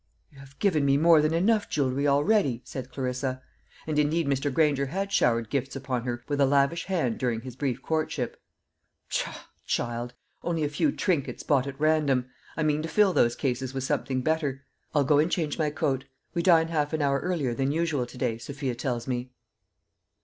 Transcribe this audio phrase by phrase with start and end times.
[0.31, 3.43] "You have given me more than enough jewelry already," said Clarissa.
[3.85, 4.51] And indeed Mr.
[4.51, 8.41] Granger had showered gifts upon her with a lavish hand during his brief courtship.
[9.09, 9.35] "Pshaw,
[9.67, 10.15] child!
[10.41, 12.31] only a few trinkets bought at random.
[12.57, 14.65] I mean to fill those cases with something better.
[14.95, 16.05] I'll go and change my coat.
[16.33, 19.29] We dine half an hour earlier than usual to day, Sophia tells me."